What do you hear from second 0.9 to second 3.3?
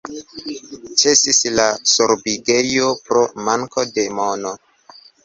Ĉesis la sobrigejo pro